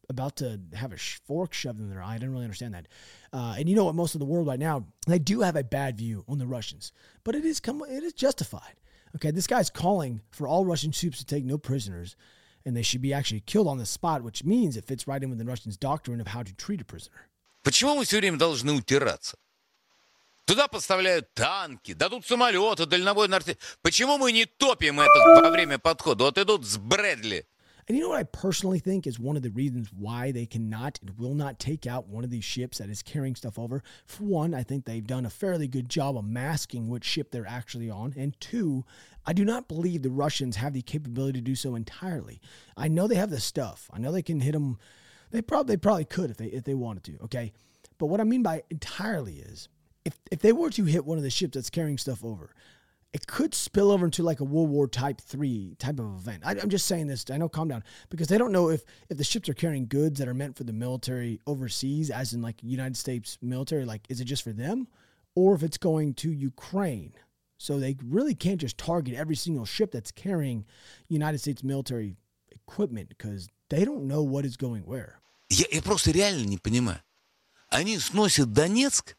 about 0.09 0.35
to 0.37 0.59
have 0.73 0.91
a 0.91 0.97
fork 0.97 1.53
shoved 1.53 1.79
in 1.79 1.89
their 1.89 2.01
eye. 2.01 2.15
I 2.15 2.17
didn't 2.17 2.31
really 2.31 2.43
understand 2.43 2.73
that. 2.73 2.87
Uh, 3.31 3.55
and 3.57 3.69
you 3.69 3.75
know 3.75 3.85
what? 3.85 3.95
Most 3.95 4.15
of 4.15 4.19
the 4.19 4.25
world 4.25 4.47
right 4.47 4.59
now 4.59 4.85
they 5.07 5.19
do 5.19 5.41
have 5.41 5.55
a 5.55 5.63
bad 5.63 5.97
view 5.97 6.23
on 6.27 6.37
the 6.37 6.47
Russians, 6.47 6.91
but 7.23 7.35
it 7.35 7.45
is 7.45 7.59
come 7.59 7.81
it 7.87 8.03
is 8.03 8.13
justified. 8.13 8.75
Okay, 9.15 9.31
this 9.31 9.47
guy's 9.47 9.69
calling 9.69 10.21
for 10.31 10.47
all 10.47 10.65
Russian 10.65 10.91
troops 10.91 11.17
to 11.19 11.25
take 11.25 11.43
no 11.43 11.57
prisoners, 11.57 12.15
and 12.65 12.75
they 12.75 12.81
should 12.81 13.01
be 13.01 13.13
actually 13.13 13.41
killed 13.41 13.67
on 13.67 13.77
the 13.77 13.85
spot, 13.85 14.23
which 14.23 14.43
means 14.43 14.77
it 14.77 14.85
fits 14.85 15.05
right 15.07 15.21
in 15.21 15.29
with 15.29 15.39
the 15.39 15.45
Russians' 15.45 15.77
doctrine 15.77 16.21
of 16.21 16.27
how 16.27 16.43
to 16.43 16.53
treat 16.55 16.81
a 16.81 16.85
prisoner. 16.85 17.27
Почему 17.63 17.95
мы 17.95 18.05
все 18.05 18.17
время 18.19 18.37
должны 18.37 18.71
утираться? 18.71 19.37
Туда 20.45 20.67
поставляют 20.67 21.33
танки, 21.33 21.93
дадут 21.93 22.25
самолеты, 22.25 22.85
дальнобойные 22.85 23.37
артиллерии. 23.37 23.61
Почему 23.81 24.17
мы 24.17 24.31
не 24.31 24.45
топим 24.45 24.99
это 24.99 25.41
во 25.41 25.49
время 25.49 25.79
подхода? 25.79 26.25
Вот 26.25 26.37
идут 26.37 26.65
с 26.65 26.77
Брэдли. 26.77 27.45
And 27.87 27.97
you 27.97 28.03
know 28.03 28.09
what 28.09 28.19
I 28.19 28.23
personally 28.23 28.79
think 28.79 29.07
is 29.07 29.19
one 29.19 29.35
of 29.35 29.43
the 29.43 29.49
reasons 29.49 29.91
why 29.91 30.31
they 30.31 30.45
cannot 30.45 30.99
and 31.01 31.17
will 31.17 31.33
not 31.33 31.59
take 31.59 31.87
out 31.87 32.07
one 32.07 32.23
of 32.23 32.29
these 32.29 32.43
ships 32.43 32.77
that 32.77 32.89
is 32.89 33.01
carrying 33.01 33.35
stuff 33.35 33.57
over? 33.57 33.83
For 34.05 34.23
one, 34.23 34.53
I 34.53 34.63
think 34.63 34.85
they've 34.85 35.05
done 35.05 35.25
a 35.25 35.29
fairly 35.29 35.67
good 35.67 35.89
job 35.89 36.17
of 36.17 36.25
masking 36.25 36.89
which 36.89 37.03
ship 37.03 37.31
they're 37.31 37.47
actually 37.47 37.89
on. 37.89 38.13
And 38.15 38.39
two, 38.39 38.85
I 39.25 39.33
do 39.33 39.43
not 39.43 39.67
believe 39.67 40.03
the 40.03 40.09
Russians 40.09 40.57
have 40.57 40.73
the 40.73 40.81
capability 40.81 41.39
to 41.39 41.43
do 41.43 41.55
so 41.55 41.75
entirely. 41.75 42.39
I 42.77 42.87
know 42.87 43.07
they 43.07 43.15
have 43.15 43.29
the 43.29 43.39
stuff. 43.39 43.89
I 43.91 43.99
know 43.99 44.11
they 44.11 44.21
can 44.21 44.41
hit 44.41 44.53
them. 44.53 44.77
They 45.31 45.41
probably 45.41 45.75
they 45.75 45.79
probably 45.79 46.05
could 46.05 46.29
if 46.29 46.37
they 46.37 46.47
if 46.47 46.63
they 46.63 46.73
wanted 46.73 47.03
to. 47.05 47.17
Okay, 47.23 47.51
but 47.97 48.07
what 48.07 48.21
I 48.21 48.25
mean 48.25 48.43
by 48.43 48.63
entirely 48.69 49.39
is 49.39 49.69
if 50.05 50.19
if 50.31 50.39
they 50.39 50.53
were 50.53 50.69
to 50.71 50.85
hit 50.85 51.05
one 51.05 51.17
of 51.17 51.23
the 51.23 51.29
ships 51.29 51.55
that's 51.55 51.69
carrying 51.69 51.97
stuff 51.97 52.23
over, 52.23 52.51
it 53.13 53.27
could 53.27 53.53
spill 53.53 53.91
over 53.91 54.05
into 54.05 54.23
like 54.23 54.39
a 54.39 54.43
World 54.43 54.69
War 54.69 54.87
Type 54.87 55.21
Three 55.21 55.75
type 55.79 55.99
of 55.99 56.05
event. 56.15 56.43
I, 56.45 56.51
am 56.53 56.69
just 56.69 56.85
saying 56.85 57.07
this. 57.07 57.25
I 57.29 57.37
know, 57.37 57.49
calm 57.49 57.67
down, 57.67 57.83
because 58.09 58.27
they 58.27 58.37
don't 58.37 58.51
know 58.51 58.69
if 58.69 58.83
if 59.09 59.17
the 59.17 59.23
ships 59.23 59.49
are 59.49 59.53
carrying 59.53 59.87
goods 59.87 60.19
that 60.19 60.27
are 60.27 60.33
meant 60.33 60.55
for 60.55 60.63
the 60.63 60.73
military 60.73 61.39
overseas, 61.45 62.09
as 62.09 62.33
in 62.33 62.41
like 62.41 62.55
United 62.61 62.97
States 62.97 63.37
military. 63.41 63.85
Like, 63.85 64.01
is 64.09 64.21
it 64.21 64.25
just 64.25 64.43
for 64.43 64.53
them, 64.53 64.87
or 65.35 65.55
if 65.55 65.63
it's 65.63 65.77
going 65.77 66.13
to 66.15 66.31
Ukraine? 66.31 67.13
So 67.57 67.79
they 67.79 67.95
really 68.03 68.33
can't 68.33 68.59
just 68.59 68.77
target 68.79 69.13
every 69.13 69.35
single 69.35 69.65
ship 69.65 69.91
that's 69.91 70.11
carrying 70.11 70.65
United 71.09 71.37
States 71.37 71.63
military 71.63 72.15
equipment 72.49 73.07
because 73.07 73.49
they 73.69 73.85
don't 73.85 74.07
know 74.07 74.23
what 74.23 74.45
is 74.45 74.57
going 74.57 74.81
where. 74.83 75.19
Я, 75.49 75.65
я 75.71 75.81
просто 75.81 76.11
реально 76.11 76.47
не 76.47 76.57
понимаю. 76.57 77.01
Они 77.69 77.99
сносят 77.99 78.51
Донецк, 78.51 79.15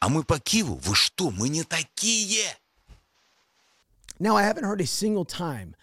А 0.00 0.08
мы 0.08 0.24
по 0.24 0.38
Киеву? 0.38 0.74
Вы 0.82 0.94
что, 0.94 1.30
мы 1.30 1.48
не 1.48 1.62
такие? 1.62 2.56
Now, 4.18 4.36
I 4.36 4.42
haven't 4.42 4.64
heard 4.64 4.80
a 4.80 4.86
single 4.86 5.24
time 5.24 5.74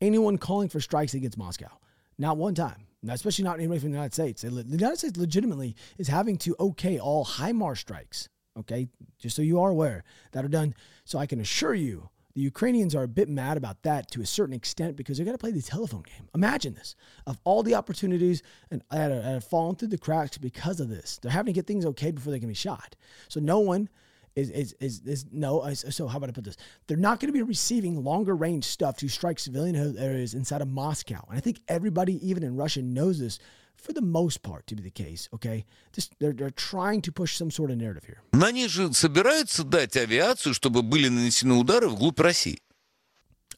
anyone 0.00 0.38
calling 0.38 0.68
for 0.68 0.80
strikes 0.80 1.14
against 1.14 1.38
Moscow. 1.38 1.70
Not 2.18 2.36
one 2.36 2.54
time. 2.54 2.86
Now, 3.02 3.14
especially 3.14 3.44
not 3.44 3.58
anybody 3.58 3.80
from 3.80 3.90
the 3.90 3.96
United 3.96 4.14
States. 4.14 4.42
The 4.42 4.50
United 4.50 4.98
States 4.98 5.16
legitimately 5.16 5.76
is 5.98 6.08
having 6.08 6.36
to 6.38 6.56
okay 6.58 6.98
all 6.98 7.24
HIMARS 7.24 7.78
strikes. 7.78 8.28
Okay, 8.58 8.88
just 9.18 9.36
so 9.36 9.42
you 9.42 9.60
are 9.60 9.70
aware 9.70 10.02
that 10.32 10.44
are 10.44 10.48
done. 10.48 10.74
So 11.04 11.18
I 11.18 11.26
can 11.26 11.40
assure 11.40 11.74
you 11.74 12.08
the 12.35 12.41
Ukrainians 12.41 12.95
are 12.95 13.03
a 13.03 13.07
bit 13.07 13.29
mad 13.29 13.57
about 13.57 13.83
that 13.83 14.09
to 14.11 14.21
a 14.21 14.25
certain 14.25 14.55
extent 14.55 14.95
because 14.95 15.17
they're 15.17 15.25
going 15.25 15.37
to 15.37 15.41
play 15.41 15.51
the 15.51 15.61
telephone 15.61 16.01
game. 16.01 16.27
Imagine 16.33 16.73
this 16.73 16.95
of 17.27 17.37
all 17.43 17.61
the 17.61 17.75
opportunities 17.75 18.41
and 18.71 18.81
that 18.89 19.11
have 19.11 19.43
fallen 19.43 19.75
through 19.75 19.89
the 19.89 19.97
cracks 19.97 20.37
because 20.37 20.79
of 20.79 20.89
this. 20.89 21.19
They're 21.21 21.31
having 21.31 21.53
to 21.53 21.57
get 21.57 21.67
things 21.67 21.85
okay 21.85 22.11
before 22.11 22.31
they 22.31 22.39
can 22.39 22.47
be 22.47 22.55
shot. 22.55 22.95
So 23.27 23.39
no 23.39 23.59
one 23.59 23.87
is 24.35 24.49
is 24.49 24.73
is, 24.79 25.01
is 25.05 25.25
no. 25.31 25.71
So 25.73 26.07
how 26.07 26.17
about 26.17 26.29
I 26.29 26.33
put 26.33 26.43
this? 26.43 26.57
They're 26.87 26.97
not 26.97 27.19
going 27.19 27.27
to 27.27 27.33
be 27.33 27.43
receiving 27.43 28.03
longer 28.03 28.35
range 28.35 28.65
stuff 28.65 28.97
to 28.97 29.07
strike 29.07 29.37
civilian 29.37 29.97
areas 29.97 30.33
inside 30.33 30.61
of 30.61 30.67
Moscow. 30.67 31.23
And 31.29 31.37
I 31.37 31.41
think 31.41 31.61
everybody, 31.67 32.27
even 32.27 32.41
in 32.41 32.55
Russia, 32.55 32.81
knows 32.81 33.19
this 33.19 33.37
for 33.76 33.92
the 33.92 34.02
most 34.02 34.42
part 34.42 34.66
to 34.66 34.74
be 34.74 34.82
the 34.82 34.90
case, 34.90 35.28
okay? 35.32 35.64
Just, 35.92 36.14
they're, 36.18 36.32
they're 36.32 36.50
trying 36.50 37.00
to 37.02 37.12
push 37.12 37.36
some 37.36 37.50
sort 37.50 37.70
of 37.70 37.78
narrative 37.78 38.04
here. 38.04 38.20
Но 38.32 38.46
они 38.46 38.66
же 38.68 38.92
собираются 38.92 39.64
дать 39.64 39.96
авиацию, 39.96 40.54
чтобы 40.54 40.82
были 40.82 41.08
нанесены 41.08 41.54
удары 41.54 41.88
вглубь 41.88 42.18
России. 42.20 42.58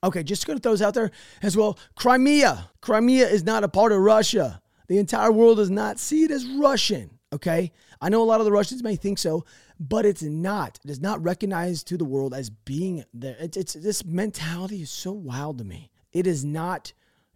Okay, 0.03 0.23
just 0.23 0.47
going 0.47 0.57
to 0.59 0.63
throw 0.63 0.73
this 0.73 0.83
out 0.83 0.95
there 0.95 1.11
as 1.43 1.57
well. 1.57 1.79
Crimea. 1.95 2.71
Crimea 2.81 3.27
is 3.29 3.45
not 3.45 3.65
a 3.65 3.69
part 3.69 3.93
of 3.93 3.99
Russia. 3.99 4.63
The 4.89 4.99
entire 4.99 5.31
world 5.31 5.59
does 5.59 5.71
not 5.71 5.99
see 5.99 6.25
it 6.25 6.31
as 6.31 6.47
Russian, 6.47 7.19
okay? 7.33 7.71
I 8.01 8.09
know 8.09 8.23
a 8.23 8.25
lot 8.25 8.41
of 8.41 8.47
the 8.47 8.53
Russians 8.53 8.83
may 8.83 8.97
think 8.97 9.19
so, 9.19 9.45
but 9.79 10.07
it's 10.07 10.23
not. 10.23 10.79
It 10.85 10.91
is 10.91 11.01
not 11.01 11.23
recognized 11.23 11.87
to 11.89 11.99
the 11.99 12.07
world 12.07 12.33
as 12.33 12.49
being 12.51 13.05
there. 13.13 13.37
It's, 13.39 13.57
it's 13.57 13.73
this 13.75 14.05
mentality 14.05 14.83
is 14.83 14.91
so 14.91 15.13
wild 15.13 15.59
to 15.59 15.65
me. 15.65 15.91
It 16.13 16.27
is 16.27 16.45
not 16.45 16.93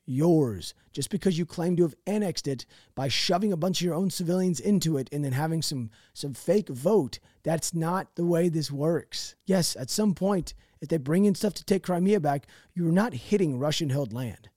yours. 0.10 0.74
Just 0.92 1.10
because 1.10 1.38
you 1.38 1.46
claim 1.46 1.76
to 1.76 1.84
have 1.84 1.96
annexed 2.08 2.48
it 2.48 2.66
by 2.96 3.08
shoving 3.08 3.54
a 3.54 3.58
bunch 3.58 3.80
of 3.80 3.86
your 3.86 3.94
own 3.94 4.10
civilians 4.10 4.60
into 4.60 4.98
it 4.98 5.08
and 5.12 5.24
then 5.24 5.32
having 5.32 5.62
some 5.62 5.92
some 6.14 6.34
fake 6.34 6.68
vote 6.70 7.20
that's 7.44 7.74
not 7.74 8.16
the 8.16 8.26
way 8.26 8.50
this 8.50 8.72
works. 8.72 9.36
Yes 9.46 9.76
at 9.76 9.90
some 9.90 10.14
point 10.14 10.54
if 10.82 10.90
they 10.90 10.98
bring 10.98 11.26
in 11.26 11.36
stuff 11.36 11.54
to 11.56 11.64
take 11.64 11.84
crimea 11.84 12.20
back 12.20 12.48
you're 12.74 12.92
not 12.92 13.14
hitting 13.14 13.60
russian 13.60 13.90
held 13.90 14.12
land. 14.12 14.50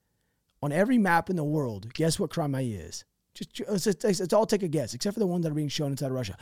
On 0.62 0.72
every 0.72 0.98
map 0.98 1.28
in 1.28 1.36
the 1.36 1.44
world 1.44 1.92
guess 1.94 2.18
what 2.18 2.30
crimea 2.30 2.80
is? 2.80 3.04
Just 3.34 3.60
let's, 3.68 3.86
let's 3.86 4.32
all 4.32 4.46
take 4.46 4.62
a 4.62 4.68
guess 4.68 4.94
except 4.94 5.14
for 5.14 5.20
the 5.20 5.26
ones 5.26 5.44
that 5.44 5.52
are 5.52 5.54
being 5.54 5.68
shown 5.68 5.90
inside 5.90 6.06
of 6.06 6.12
russia. 6.12 6.36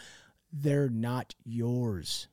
They're 0.53 0.89
not 0.89 1.35
yours 1.45 2.29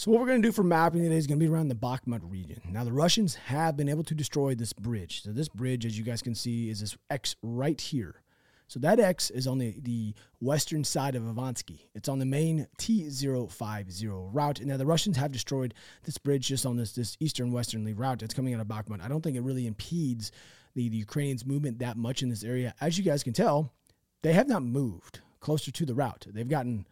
so 0.00 0.10
what 0.10 0.18
we're 0.18 0.28
going 0.28 0.40
to 0.40 0.48
do 0.48 0.52
for 0.52 0.62
mapping 0.62 1.02
today 1.02 1.14
is 1.14 1.26
going 1.26 1.38
to 1.38 1.44
be 1.44 1.52
around 1.52 1.68
the 1.68 1.74
Bakhmut 1.74 2.22
region. 2.22 2.62
Now 2.70 2.84
the 2.84 2.92
Russians 2.92 3.34
have 3.34 3.76
been 3.76 3.90
able 3.90 4.02
to 4.04 4.14
destroy 4.14 4.54
this 4.54 4.72
bridge. 4.72 5.22
So 5.22 5.30
this 5.30 5.50
bridge, 5.50 5.84
as 5.84 5.98
you 5.98 6.04
guys 6.04 6.22
can 6.22 6.34
see, 6.34 6.70
is 6.70 6.80
this 6.80 6.96
X 7.10 7.36
right 7.42 7.78
here. 7.78 8.22
So 8.66 8.80
that 8.80 8.98
X 8.98 9.28
is 9.28 9.46
on 9.46 9.58
the, 9.58 9.78
the 9.82 10.14
western 10.40 10.84
side 10.84 11.16
of 11.16 11.24
Ivansky. 11.24 11.80
It's 11.94 12.08
on 12.08 12.18
the 12.18 12.24
main 12.24 12.66
T050 12.78 14.30
route. 14.32 14.60
And 14.60 14.68
now 14.70 14.78
the 14.78 14.86
Russians 14.86 15.18
have 15.18 15.32
destroyed 15.32 15.74
this 16.04 16.16
bridge 16.16 16.48
just 16.48 16.64
on 16.64 16.78
this, 16.78 16.92
this 16.92 17.18
eastern 17.20 17.52
westernly 17.52 17.92
route 17.92 18.20
that's 18.20 18.32
coming 18.32 18.54
out 18.54 18.60
of 18.62 18.68
Bakhmut. 18.68 19.02
I 19.02 19.08
don't 19.08 19.20
think 19.20 19.36
it 19.36 19.42
really 19.42 19.66
impedes 19.66 20.32
the, 20.74 20.88
the 20.88 20.96
Ukrainians' 20.96 21.44
movement 21.44 21.78
that 21.80 21.98
much 21.98 22.22
in 22.22 22.30
this 22.30 22.42
area. 22.42 22.74
As 22.80 22.96
you 22.96 23.04
guys 23.04 23.22
can 23.22 23.34
tell, 23.34 23.74
they 24.22 24.32
have 24.32 24.48
not 24.48 24.62
moved 24.62 25.20
closer 25.40 25.70
to 25.70 25.84
the 25.84 25.94
route. 25.94 26.26
They've 26.30 26.48
gotten 26.48 26.86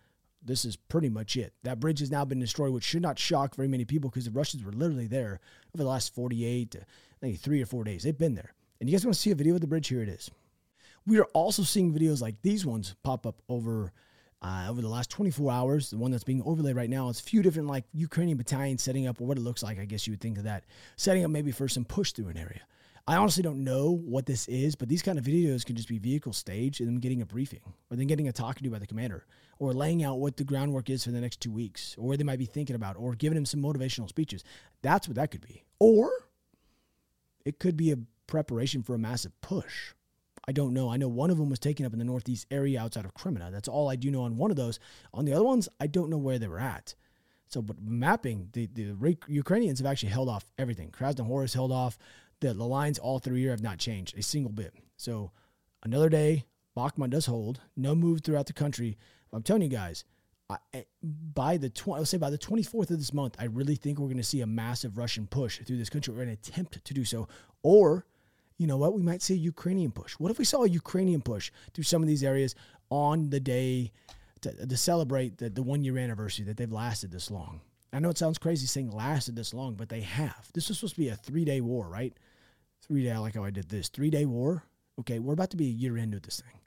this 0.49 0.65
is 0.65 0.75
pretty 0.75 1.09
much 1.09 1.37
it. 1.37 1.53
That 1.63 1.79
bridge 1.79 2.01
has 2.01 2.11
now 2.11 2.25
been 2.25 2.41
destroyed, 2.41 2.73
which 2.73 2.85
should 2.85 3.03
not 3.03 3.19
shock 3.19 3.55
very 3.55 3.69
many 3.69 3.85
people 3.85 4.11
because 4.11 4.25
the 4.25 4.33
Russians 4.33 4.65
were 4.65 4.73
literally 4.73 5.07
there 5.07 5.41
over 5.73 5.83
the 5.83 5.89
last 5.89 6.15
48, 6.15 6.75
I 6.77 6.85
think 7.21 7.39
three 7.39 7.63
or 7.63 7.67
four 7.67 7.85
days. 7.85 8.03
They've 8.03 8.17
been 8.17 8.35
there. 8.35 8.55
And 8.81 8.89
you 8.89 8.97
guys 8.97 9.05
want 9.05 9.15
to 9.15 9.21
see 9.21 9.31
a 9.31 9.37
video 9.37 9.55
of 9.55 9.61
the 9.61 9.67
bridge? 9.67 9.89
Here 9.89 10.03
it 10.03 10.09
is. 10.09 10.31
We 11.07 11.19
are 11.21 11.29
also 11.33 11.63
seeing 11.63 11.93
videos 11.93 12.21
like 12.21 12.43
these 12.43 12.67
ones 12.67 12.95
pop 13.03 13.27
up 13.27 13.41
over 13.49 13.93
uh, 14.41 14.67
over 14.69 14.81
the 14.81 14.89
last 14.89 15.11
24 15.11 15.51
hours. 15.51 15.91
The 15.91 15.99
one 15.99 16.11
that's 16.11 16.25
being 16.25 16.43
overlaid 16.45 16.77
right 16.77 16.91
now 16.91 17.09
is 17.09 17.19
a 17.21 17.23
few 17.23 17.43
different 17.43 17.69
like 17.69 17.85
Ukrainian 17.93 18.39
battalions 18.39 18.83
setting 18.83 19.07
up, 19.07 19.21
or 19.21 19.25
what 19.25 19.39
it 19.39 19.43
looks 19.43 19.63
like. 19.63 19.79
I 19.79 19.85
guess 19.85 20.07
you 20.07 20.13
would 20.13 20.21
think 20.21 20.39
of 20.39 20.45
that 20.45 20.65
setting 20.97 21.25
up 21.25 21.31
maybe 21.31 21.51
for 21.51 21.69
some 21.69 21.85
push 21.85 22.13
through 22.13 22.29
an 22.29 22.37
area. 22.37 22.61
I 23.09 23.17
honestly 23.17 23.43
don't 23.43 23.65
know 23.65 23.91
what 23.91 24.27
this 24.27 24.47
is, 24.49 24.75
but 24.75 24.91
these 24.91 25.01
kind 25.01 25.19
of 25.19 25.25
videos 25.25 25.65
can 25.65 25.77
just 25.77 25.89
be 25.89 25.99
vehicle 25.99 26.35
stage 26.35 26.81
and 26.81 26.87
them 26.87 27.01
getting 27.01 27.23
a 27.23 27.27
briefing, 27.27 27.63
or 27.91 27.97
then 27.97 28.07
getting 28.07 28.29
a 28.29 28.33
talking 28.33 28.65
to 28.65 28.71
by 28.71 28.79
the 28.79 28.87
commander, 28.87 29.25
or 29.59 29.73
laying 29.73 30.05
out 30.05 30.19
what 30.19 30.37
the 30.37 30.45
groundwork 30.45 30.91
is 30.91 31.05
for 31.05 31.11
the 31.11 31.21
next 31.21 31.41
two 31.41 31.51
weeks, 31.51 31.97
or 31.97 32.19
they 32.19 32.23
might 32.23 32.39
be 32.39 32.45
thinking 32.45 32.77
about, 32.77 32.97
or 32.99 33.15
giving 33.15 33.39
him 33.39 33.47
some 33.47 33.63
motivational 33.63 34.11
speeches. 34.11 34.45
That's 34.83 35.09
what 35.09 35.15
that 35.15 35.31
could 35.31 35.41
be. 35.41 35.65
Or 35.79 36.11
it 37.47 37.59
could 37.59 37.79
be 37.79 37.93
a 37.93 37.99
preparation 38.27 38.83
for 38.83 38.95
a 38.95 38.99
massive 38.99 39.33
push. 39.41 39.95
I 40.47 40.53
don't 40.53 40.75
know. 40.75 40.91
I 40.91 40.99
know 40.99 41.09
one 41.09 41.31
of 41.31 41.39
them 41.39 41.49
was 41.49 41.59
taken 41.59 41.87
up 41.87 41.95
in 41.95 41.99
the 41.99 42.05
northeast 42.05 42.47
area 42.51 42.79
outside 42.79 43.07
of 43.07 43.15
Kreminna. 43.15 43.51
That's 43.51 43.69
all 43.69 43.89
I 43.89 43.97
do 43.97 44.11
know 44.11 44.25
on 44.25 44.37
one 44.37 44.51
of 44.51 44.59
those. 44.59 44.81
On 45.15 45.25
the 45.25 45.33
other 45.33 45.45
ones, 45.45 45.67
I 45.81 45.87
don't 45.87 46.11
know 46.11 46.19
where 46.19 46.39
they 46.39 46.47
were 46.47 46.61
at. 46.61 46.95
So, 47.49 47.63
but 47.63 47.81
mapping, 47.81 48.51
the, 48.53 48.67
the 48.67 48.95
Ukrainians 49.29 49.79
have 49.79 49.87
actually 49.87 50.11
held 50.11 50.29
off 50.29 50.45
everything. 50.59 50.91
Krasnohor 50.91 51.41
has 51.41 51.55
held 51.55 51.73
off 51.73 51.99
the, 52.41 52.55
the 52.55 52.65
lines 52.65 52.99
all 52.99 53.19
through 53.19 53.37
here 53.37 53.51
have 53.51 53.63
not 53.63 53.79
changed 53.79 54.17
a 54.17 54.23
single 54.23 54.53
bit. 54.53 54.75
So 54.97 55.33
another 55.83 56.09
day, 56.09 56.45
Bakhmut 56.77 57.11
does 57.11 57.27
hold, 57.27 57.61
no 57.77 57.95
move 57.95 58.21
throughout 58.23 58.47
the 58.47 58.53
country. 58.53 58.97
I'm 59.33 59.43
telling 59.43 59.63
you 59.63 59.69
guys, 59.69 60.05
I, 60.51 60.57
eh, 60.73 60.83
by 61.03 61.57
the 61.57 61.69
20, 61.69 61.99
let's 61.99 62.11
say 62.11 62.19
by 62.19 62.31
the 62.31 62.39
24th 62.39 62.91
of 62.91 62.99
this 62.99 63.13
month, 63.13 63.37
I 63.39 63.45
really 63.45 63.75
think 63.75 63.99
we're 63.99 64.07
going 64.07 64.17
to 64.17 64.23
see 64.23 64.41
a 64.41 64.47
massive 64.47 64.97
Russian 64.97 65.27
push 65.27 65.59
through 65.59 65.77
this 65.77 65.91
country 65.91 66.15
or 66.15 66.23
an 66.23 66.29
attempt 66.31 66.85
to 66.85 66.95
do 66.95 67.05
so. 67.05 67.29
Or, 67.63 68.07
you 68.57 68.67
know 68.67 68.77
what, 68.77 68.95
we 68.95 69.03
might 69.03 69.23
see 69.23 69.35
a 69.35 69.39
Ukrainian 69.39 69.91
push. 69.91 70.15
What 70.15 70.31
if 70.31 70.39
we 70.39 70.45
saw 70.45 70.65
a 70.65 70.69
Ukrainian 70.69 71.21
push 71.21 71.51
through 71.75 71.85
some 71.85 72.03
of 72.03 72.09
these 72.09 72.25
areas 72.25 72.55
on 72.91 73.31
the 73.31 73.41
day 73.41 73.93
to, 74.41 74.67
to 74.67 74.77
celebrate 74.77 75.39
the, 75.39 75.51
the 75.51 75.63
one 75.63 75.85
year 75.85 75.99
anniversary 75.99 76.45
that 76.47 76.57
they've 76.57 76.73
lasted 76.73 77.11
this 77.11 77.31
long? 77.31 77.61
I 77.93 78.01
know 78.01 78.11
it 78.11 78.19
sounds 78.19 78.39
crazy 78.39 78.67
saying 78.67 78.91
lasted 78.91 79.37
this 79.37 79.55
long, 79.55 79.75
but 79.75 79.89
they 79.89 80.03
have. 80.03 80.49
This 80.55 80.69
was 80.69 80.79
supposed 80.79 80.95
to 80.95 81.01
be 81.01 81.09
a 81.09 81.17
three 81.17 81.45
day 81.45 81.61
war, 81.61 81.89
right? 81.89 82.15
Three 82.87 83.05
day, 83.05 83.13
I 83.13 83.19
like 83.19 83.35
how 83.35 83.45
I 83.45 83.51
did 83.51 83.69
this. 83.69 83.89
Three 83.89 84.11
day 84.11 84.25
war. 84.25 84.65
Okay, 85.01 85.19
we're 85.19 85.35
about 85.35 85.51
to 85.51 85.57
be 85.57 85.67
a 85.67 85.71
year 85.71 85.97
into 85.97 86.21
this 86.21 86.41
thing. 86.41 86.61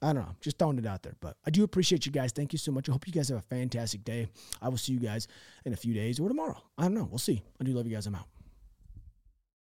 I 0.00 0.12
don't 0.12 0.22
know, 0.22 0.36
just 0.40 0.58
throwing 0.58 0.78
it 0.78 0.86
out 0.86 1.02
there. 1.02 1.16
But 1.20 1.36
I 1.44 1.50
do 1.50 1.64
appreciate 1.64 2.06
you 2.06 2.12
guys. 2.12 2.32
Thank 2.32 2.52
you 2.52 2.58
so 2.58 2.70
much. 2.70 2.88
I 2.88 2.92
hope 2.92 3.06
you 3.06 3.12
guys 3.12 3.28
have 3.30 3.38
a 3.38 3.42
fantastic 3.42 4.04
day. 4.04 4.28
I 4.62 4.68
will 4.68 4.78
see 4.78 4.92
you 4.92 5.00
guys 5.00 5.26
in 5.64 5.72
a 5.72 5.76
few 5.76 5.92
days 5.92 6.20
or 6.20 6.28
tomorrow. 6.28 6.60
I 6.76 6.82
don't 6.82 6.94
know. 6.94 7.08
We'll 7.10 7.18
see. 7.18 7.42
I 7.60 7.64
do 7.64 7.72
love 7.72 7.86
you 7.86 7.94
guys. 7.94 8.06
I'm 8.06 8.14
out. 8.14 8.26